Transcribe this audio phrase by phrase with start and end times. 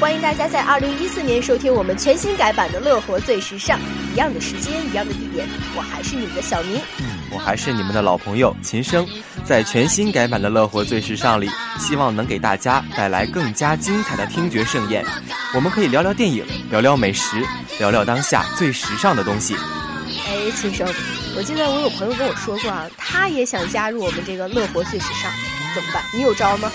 [0.00, 3.78] 欢迎大家在二零一四年收听我们全新改版的《乐活最时尚》，
[4.14, 6.80] 一样的时间，一样的地点，我还是你们的小明，
[7.30, 9.06] 我还是你们的老朋友秦升，
[9.44, 15.04] 在全新改版的《乐活最时尚》里，希望能给大家带来更加精彩的听觉盛宴。
[15.54, 17.46] 我们可以聊聊电影，聊聊美食，
[17.78, 19.54] 聊聊当下最时尚的东西。
[20.26, 20.88] 哎，秦升，
[21.36, 25.30] 我记得我有朋友跟我说过啊，他也想加入我们这个《乐活最时尚》，
[25.74, 26.02] 怎么办？
[26.14, 26.72] 你有招吗？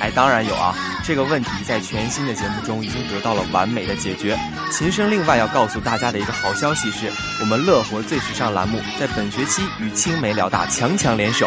[0.00, 0.74] 哎，当然有啊！
[1.06, 4.38] 这个问题在全新的节目中已经得到了完美的解决。
[4.72, 11.46] 琴声另外要告诉大家的一个好消息是，我们乐活最时尚栏目在本学期与青梅辽大强强联手，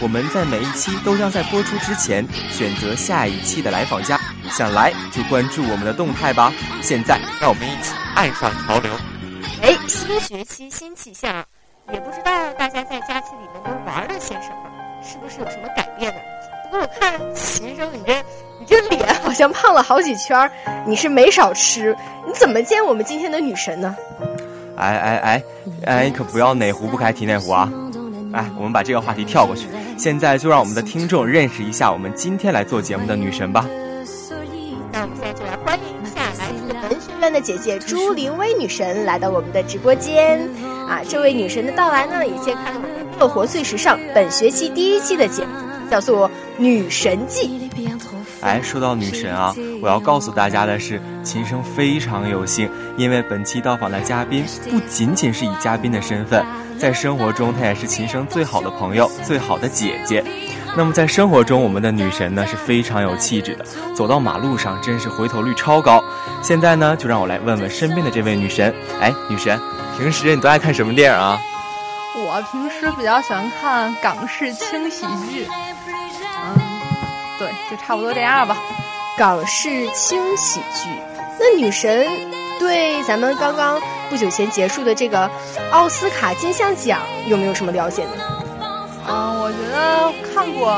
[0.00, 4.20] 我们在每一期都将在播出之前选择下一期的来访家，
[4.50, 6.52] 想来就关注我们的动态吧。
[6.80, 8.92] 现在让我们一起爱上潮流。
[9.62, 11.44] 哎，新学期新气象，
[11.92, 14.70] 也不知道大家在假期里面都玩了些什么，
[15.02, 16.20] 是不是有什么改变呢？
[16.72, 18.14] 我看秦升，你这
[18.58, 20.50] 你这脸好像胖了好几圈
[20.86, 21.94] 你是没少吃？
[22.26, 23.94] 你怎么见我们今天的女神呢？
[24.76, 25.42] 哎哎哎
[25.84, 27.70] 哎，可不要哪壶不开提哪壶啊！
[28.32, 33.66] 哎，我们把这个话题跳过去，现在就让我们的听众认识一下我们今天来做节目的女神吧。
[34.90, 40.40] 那我们现在就来欢迎一下来自文学院的姐姐朱林薇女神来到我们的直播间。
[40.88, 45.50] 啊，这位女神的到来呢，也揭开了我们《乐活最时尚》本学期第一期的节目，
[45.90, 46.30] 叫做。
[46.58, 47.70] 女神记，
[48.40, 56.44] 哎，说到女神啊，我要告诉大家的是，琴声非常有幸，因为本期到访的嘉宾不仅仅是以嘉宾的身份，
[56.78, 60.24] 在生活中她也是琴声最好的朋友、最好的姐姐。
[60.76, 63.64] 那么在生活中，我们的女神呢是非常有气质的，
[63.94, 66.02] 走到马路上真是回头率超高。
[66.42, 69.58] 现在呢，就让我来问问身边的这位女神，哎，女神，
[69.98, 71.38] 平时你都爱看什么电影啊？
[72.14, 75.46] 我平时比较喜欢看港式轻喜剧。
[77.72, 78.56] 对，就差不多这样吧。
[79.16, 80.88] 港式轻喜剧，
[81.38, 82.06] 那女神
[82.58, 85.30] 对咱们刚刚不久前结束的这个
[85.70, 88.10] 奥斯卡金像奖有没有什么了解呢？
[89.08, 90.76] 嗯，我觉得看过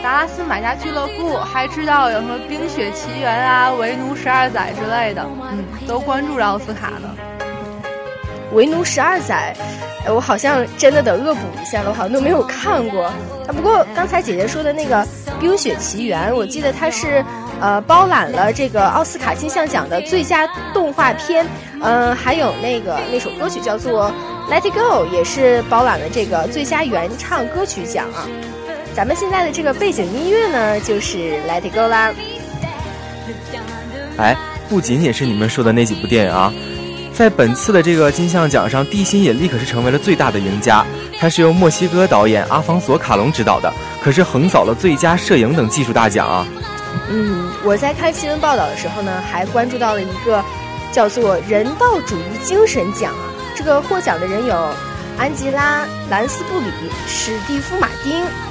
[0.02, 7.14] 《达拉斯买家俱乐部》，还知道有什么《冰雪奇缘》啊，《为奴十二载》之类的，嗯，都关注着奥斯卡呢。
[8.52, 9.54] 《为奴十二载》，
[10.12, 13.04] 我好像真的得恶补一下了，我好像都没有看过。
[13.04, 13.14] 啊，
[13.48, 15.06] 不过刚才姐姐说的那个。
[15.42, 17.24] 《冰雪奇缘》，我记得它是，
[17.62, 21.46] 呃，包揽了这个奥斯卡金像奖的最佳动画片，
[21.80, 24.12] 嗯，还有那个那首歌曲叫做
[24.52, 28.28] 《Let It Go》，也是包揽了这个最佳原唱歌曲奖啊。
[28.94, 31.16] 咱们现在的这个背景音乐呢，就是
[31.48, 32.12] 《Let It Go》啦。
[34.18, 34.36] 哎，
[34.68, 36.52] 不仅仅是你们说的那几部电影啊。
[37.20, 40.82] 在本次的这个金像奖上，《地心引力》可是成为了最大的赢家。
[41.18, 43.70] 它是由墨西哥导演阿方索·卡隆执导的，
[44.02, 46.48] 可是横扫了最佳摄影等技术大奖啊。
[47.10, 50.42] 嗯，我在看新闻报道的时候呢，还关注到了一个
[50.92, 53.28] 叫做“人道主义精神奖”啊。
[53.54, 54.56] 这个获奖的人有
[55.18, 56.64] 安吉拉·兰斯布里、
[57.06, 58.49] 史蒂夫·马丁。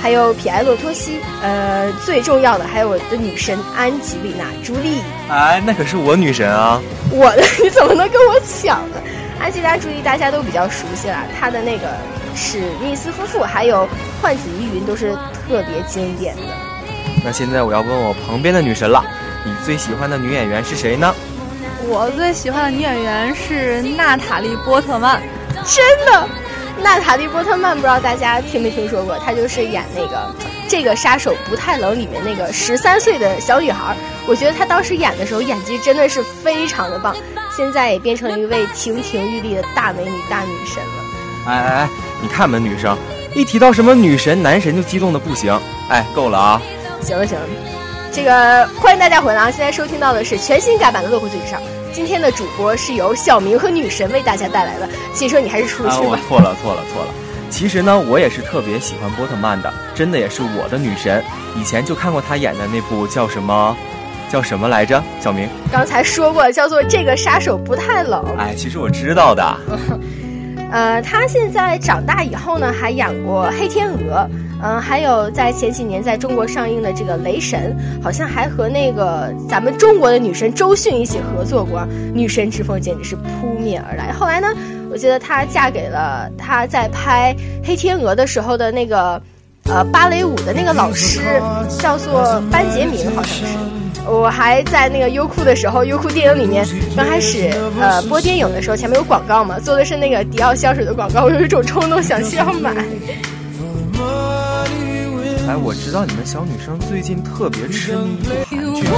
[0.00, 5.02] 还有皮埃洛托西，呃，最重要的还有我的女神安吉丽娜·朱莉。
[5.28, 6.80] 哎，那可是我女神啊！
[7.10, 8.96] 我的，你怎么能跟我抢呢？
[9.38, 11.86] 安吉拉·朱莉大家都比较熟悉了，她的那个
[12.34, 13.86] 史密斯夫妇，还有
[14.22, 15.12] 幻子疑云都是
[15.46, 16.42] 特别经典的。
[17.22, 19.04] 那现在我要问我旁边的女神了，
[19.44, 21.14] 你最喜欢的女演员是谁呢？
[21.86, 25.20] 我最喜欢的女演员是娜塔莉·波特曼，
[25.64, 26.28] 真的。
[26.82, 30.16] 娜塔莉波特曼不知道大家听没听说过，她就是演那个
[30.68, 33.96] 《这个杀手不太冷》里面那个十三岁的小女孩。
[34.26, 37.14] 我觉得她当时演的时候演技真的是非常的棒，
[37.56, 41.48] 现在也变成了一位亭亭玉立的大美女、大女神了。
[41.48, 41.88] 哎哎哎，
[42.20, 42.96] 你看我们女生
[43.34, 45.58] 一提到什么女神、男神就激动的不行。
[45.88, 46.62] 哎，够了啊！
[47.02, 47.46] 行了行了，
[48.12, 49.50] 这个欢迎大家回来啊！
[49.50, 51.60] 现在收听到的是全新改版的《乐活最时尚》。
[51.92, 54.88] 今天的主播是由小明和女神为大家带来的。
[55.12, 56.00] 其实你还是出去吧。
[56.00, 57.08] 我错了，错了，错了。
[57.50, 61.22] 其实呢，我也是特别喜欢波特曼的，真的也是我的女神。
[61.56, 63.76] 以前就看过她演的那部叫什么，
[64.30, 65.02] 叫什么来着？
[65.20, 68.24] 小明刚才说过，叫做《这个杀手不太冷》。
[68.38, 69.56] 哎，其实我知道的。
[70.70, 74.28] 呃，她现在长大以后呢，还演过《黑天鹅》。
[74.62, 84.12] 嗯，还有在前几年在中国上映的这个《雷神》，好像还和那个咱们中国的女神周迅一起合作过，女神之风简直是扑面而来。
[84.12, 84.48] 后来呢，
[84.90, 87.34] 我记得她嫁给了她在拍
[87.66, 89.20] 《黑天鹅》的时候的那个，
[89.64, 91.20] 呃，芭蕾舞的那个老师，
[91.78, 93.44] 叫做班杰明，好像是。
[94.06, 96.66] 我还在那个优酷的时候，优酷电影里面
[96.96, 102.74] 刚开始呃播电影的时候，前面有广告嘛，做的是那个迪奥香水的广告，我有一种冲动想去要买。
[105.50, 108.84] 哎，我知道你们小女生最近特别痴迷一部韩剧。
[108.84, 108.92] 叫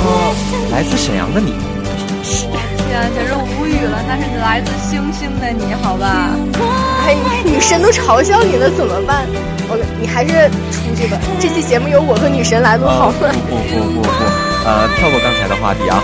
[0.00, 1.52] 做来自沈阳的你。
[2.88, 4.02] 天，简直无语了！
[4.08, 6.30] 那是来自星星的你，好吧？
[7.04, 9.26] 哎，女神都嘲笑你了，怎么办？
[9.68, 13.30] 我，你还是出去吧这期节目由我和女神来录好了。
[13.50, 14.08] 不不不不不，
[14.64, 16.02] 呃，跳过刚才的话题啊。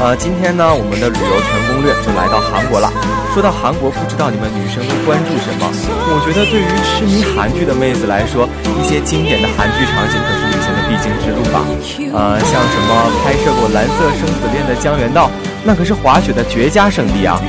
[0.00, 2.90] 呃，今天呢，我们的旅游全攻略就来到韩国了。
[3.32, 5.64] 说到韩国，不知道你们女生都关注什么？
[5.66, 8.48] 我觉得对于痴迷韩剧的妹子来说，
[8.78, 11.64] 一些经典的韩剧场景可是旅行的必经之路吧。
[12.12, 12.90] 呃，像什么
[13.22, 15.30] 拍摄过《蓝色生死恋》的江原道，
[15.64, 17.40] 那可是滑雪的绝佳圣地啊。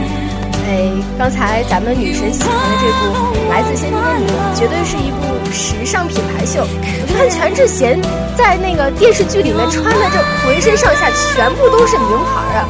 [0.67, 4.25] 哎，刚才咱们女神喜欢的这部《来自星星的你》，
[4.57, 5.21] 绝对是一部
[5.51, 6.65] 时尚品牌秀。
[6.65, 8.01] 我就看全智贤
[8.35, 12.67] 在那个电视剧里面穿的这浑身上下全部都是名牌啊！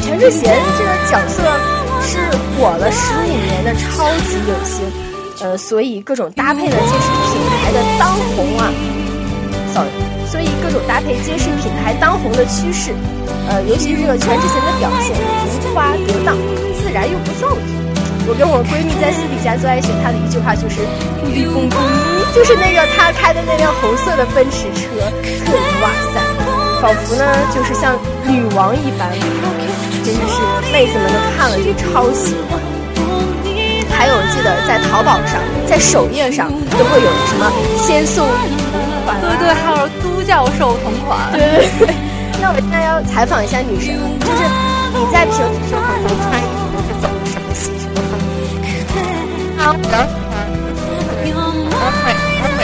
[0.00, 1.42] 全智贤这个角色
[2.00, 2.18] 是
[2.56, 4.84] 火了十五年的超级影星，
[5.40, 8.72] 呃，所以各种搭配呢皆是品牌的当红啊。
[9.72, 9.90] sorry，
[10.34, 12.90] 所以各种搭配皆是品牌当红的趋势。
[13.46, 15.14] 呃，尤其是这个全智贤的表现
[15.62, 16.34] 如花得当。
[16.82, 17.62] 自然又不造作。
[18.26, 20.82] 我跟我闺蜜在私底下最爱学她的一句话就是
[21.30, 21.78] “绿公公”，
[22.34, 24.90] 就是那个她开的那辆红色的奔驰车，
[25.46, 26.18] 特哇塞，
[26.82, 27.94] 仿佛呢就是像
[28.26, 29.06] 女王一般，
[30.02, 30.42] 真的是
[30.74, 32.58] 妹子们都看了就超喜欢。
[33.94, 37.46] 还有，记得在淘宝上，在首页上都会有什么
[37.78, 38.26] 先送
[39.20, 41.94] 对对，还有都教授同款，对对 对。
[42.40, 44.42] 那我现在要采访一下女神，就是
[44.92, 46.62] 你在平时生活中穿衣服。
[49.64, 50.44] 比较喜欢
[51.72, 52.06] 欧美
[52.36, 52.60] 欧美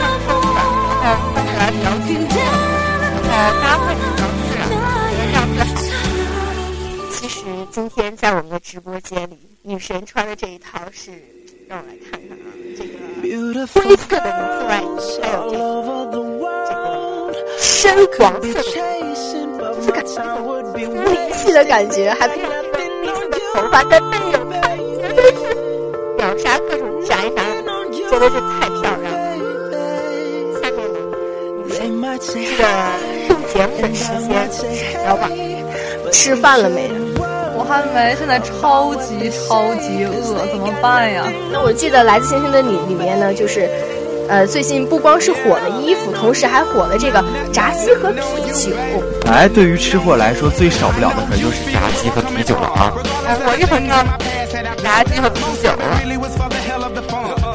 [0.00, 0.56] 看风的，
[1.02, 2.32] 然后看起来比较轻松，
[3.28, 4.58] 呃，搭配比较自然，
[5.28, 5.58] 这样子。
[7.12, 7.36] 其实
[7.70, 11.10] 今天在我们的直播间里，女神穿的这一套是，
[11.68, 12.47] 让我来看看啊，这个
[13.66, 14.84] 灰色的呢色外衣，
[15.22, 16.22] 还有这个
[16.68, 16.78] 这个
[17.58, 18.62] 深黄色的，
[19.74, 20.10] 就是感觉
[20.84, 25.38] 森林系的感觉，还配上这个黑色的头发在背影看，绝对是。
[26.16, 27.44] 秒杀各种宅男，
[27.92, 29.16] 真的是太漂亮了。
[30.60, 32.60] 下面呢，这个
[33.28, 34.28] 录节目的时间
[34.72, 35.22] 比较晚，
[36.12, 36.90] 吃饭了没？
[37.68, 41.24] 我还没，现在超级超级饿，怎么办呀？
[41.52, 43.68] 那我记得《来自星星的你》里面呢，就是。
[44.30, 48.20] 呃，最近不光是火了衣服，同时还火了这个炸鸡和啤
[48.52, 48.76] 酒。
[49.24, 52.92] 哎，对于吃货来说，最少不了的可就是炸鸡和啤酒了啊！
[53.26, 54.04] 哎，我这很要
[54.82, 55.70] 炸鸡和啤酒。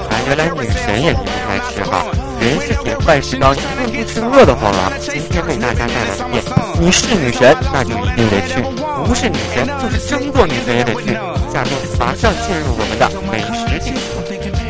[0.10, 2.06] 哎，原来女神也离不开吃哈，
[2.42, 4.92] 人是铁，饭是钢，一顿不吃饿得慌啊！
[5.00, 6.43] 今天为大家带来的店，
[6.80, 8.62] 你是女神，那就一定得去；
[9.06, 11.14] 不是女神，就是争做女神也得去。
[11.52, 13.98] 下面马上进入我们的美食地图。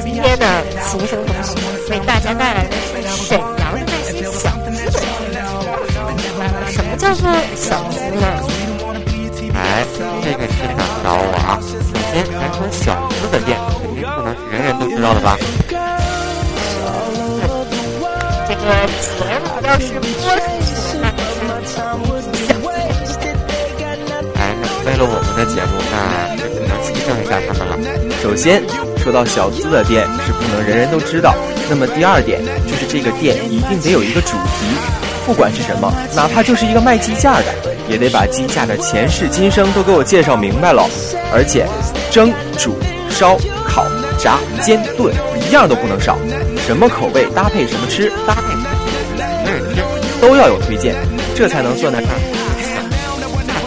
[0.04, 0.46] 今天的
[0.86, 1.50] 秦声同学
[1.90, 2.76] 为大家带来的
[3.10, 5.00] 是沈阳的那些小资的
[6.70, 8.26] 什么叫做小资呢？
[9.56, 9.86] 哎，
[10.24, 11.60] 这个真难倒我啊！
[11.62, 11.70] 首
[12.12, 15.38] 先，咱说小资的店，肯定不能是人人都知道的吧？
[18.48, 18.62] 这个
[19.00, 19.08] 钱
[19.64, 20.63] 要是多出去的话，哎，那
[24.86, 27.72] 为了我们的节目，那就只能牺牲一下他们了。
[28.22, 28.64] 首先。
[29.04, 31.36] 说到小资的店是不能人人都知道，
[31.70, 34.64] 那么第二点就是这个店一定得有一个主题，
[35.26, 37.54] 不管是什么，哪怕就是一个卖鸡架的，
[37.90, 40.90] 也得把鸡架的前世今生都给我介绍明白了。
[41.34, 41.68] 而且
[42.10, 42.78] 蒸、煮、
[43.10, 43.38] 烧、
[43.68, 43.86] 烤、
[44.18, 45.14] 炸、煎、炖，
[45.46, 46.18] 一样都不能少。
[46.66, 48.64] 什么口味搭配什么吃，搭配什么
[49.76, 50.96] 吃，都要有推荐，
[51.36, 52.10] 这才能算得上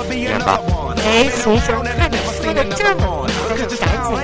[0.09, 0.61] 体验吧。
[1.05, 3.55] 哎，先生，看你说的这么，赶
[4.03, 4.15] 紧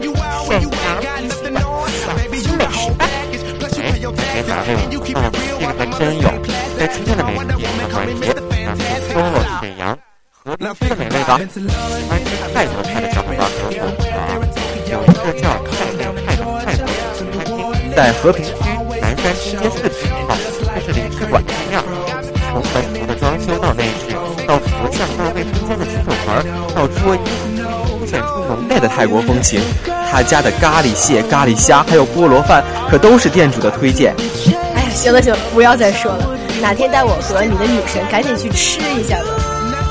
[0.00, 0.12] 给我。
[0.46, 0.84] 沈阳，
[1.90, 3.04] 小资美食吧。
[3.80, 3.82] 哎，
[4.32, 5.16] 别答对了，嗯，这个
[5.76, 6.24] 还真有。
[6.78, 9.82] 在今天的美食节目环节，咱们就说说沈阳
[10.30, 11.30] 和平区的美味吧。
[11.38, 11.42] 喜
[12.08, 14.16] 欢吃泰国菜的小伙伴可能懂啊，
[14.90, 17.48] 有一个叫泰味泰的泰国新餐厅，
[17.96, 18.52] 在和平区
[19.00, 20.36] 南山西街四十号，
[20.74, 21.84] 这是领事馆的样。
[22.52, 24.14] 从本土的装修到内饰，
[24.46, 27.18] 到佛像到卫生间的洗手盆，到桌椅。
[28.06, 29.60] 显出浓烈的泰国风情，
[30.10, 34.14] 他家的咖喱蟹、咖喱虾还有菠萝饭，可都是店主的推荐。
[34.74, 39.24] 哎呀，行了行了，不要再说了，哪天带我和你的女神赶紧去吃一下吧。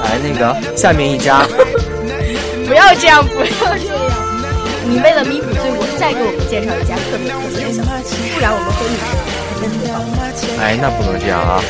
[0.03, 1.45] 来，那个下面一家，
[2.67, 3.97] 不要这样，不要这样。
[4.85, 9.42] 你为了弥补罪过，再给我们介绍一家特别特别的小吃，不然我们和女神。
[10.59, 11.63] 哎，那不能这样啊。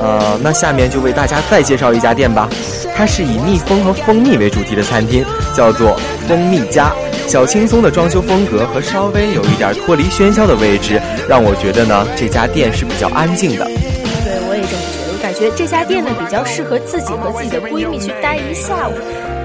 [0.00, 2.48] 呃，那下面就为大家再介绍一家店吧。
[2.96, 5.24] 它是以蜜蜂和蜂蜜为主题的餐厅，
[5.54, 5.98] 叫做
[6.28, 6.92] 蜂蜜家。
[7.26, 13.64] 小轻松的装修风格和稍微有一点脱离喧嚣的位置，让我觉得呢这家店是比较安静的。
[13.64, 15.12] 对，我也这么觉得。
[15.12, 18.94] 我感觉这家店呢比较适合自己和自己的闺蜜去待一下午。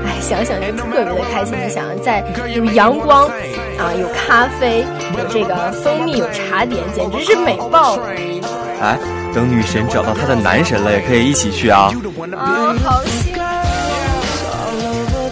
[0.05, 1.55] 哎，想想就特别的开心。
[1.59, 3.27] 你想在有阳光
[3.77, 4.85] 啊，有咖啡，
[5.17, 8.07] 有这个蜂蜜，有茶点，简直是美爆了。
[8.81, 8.97] 哎，
[9.33, 11.91] 等女神找到她的男神了，也可以一起去啊。
[12.37, 13.41] 啊，好幸福！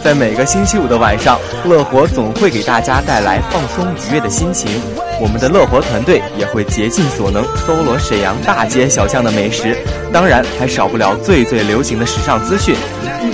[0.04, 4.82] 在每个星期五的晚上，乐活总会给大家带来放松愉悦的心情。
[5.22, 9.78] 我们的乐活团队也会竭尽所能搜罗沈阳大街小巷的美食，
[10.12, 12.76] 当然还少不了最最流行的时尚资讯。
[13.22, 13.32] 嗯，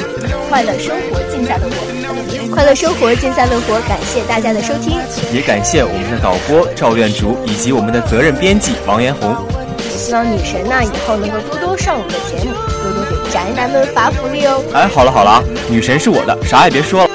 [0.50, 1.09] 快乐生活。
[1.50, 3.80] 尽在乐活，快乐生活尽在乐活。
[3.88, 5.00] 感谢大家的收听，
[5.34, 9.36] 也感谢我们的导播赵院竹以及我们的责任编辑王彦宏。
[9.80, 12.54] 也希望女神呢以后能够多多上我们的节目，
[12.84, 14.64] 多多给宅男们发福利哦。
[14.76, 17.09] 哎，好了好了啊，女神是我的，啥也别说了。